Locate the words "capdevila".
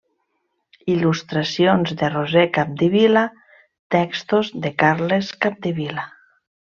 2.57-3.23, 5.45-6.07